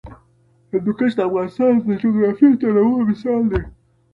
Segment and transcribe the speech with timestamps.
[0.71, 3.61] هندوکش د افغانستان د جغرافیوي تنوع مثال دی.